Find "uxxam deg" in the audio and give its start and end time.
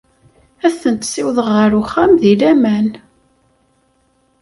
1.81-2.33